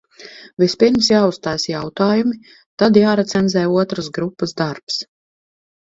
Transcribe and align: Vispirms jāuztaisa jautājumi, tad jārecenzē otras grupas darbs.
Vispirms 0.61 1.09
jāuztaisa 1.13 1.69
jautājumi, 1.73 2.39
tad 2.85 2.97
jārecenzē 3.03 3.67
otras 3.85 4.11
grupas 4.17 4.57
darbs. 4.63 4.99